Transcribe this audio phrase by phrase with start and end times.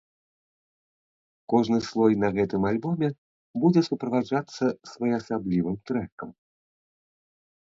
[1.53, 3.09] Кожны слой на гэтым альбоме
[3.65, 6.29] будзе суправаджацца своеасаблівым трэкам.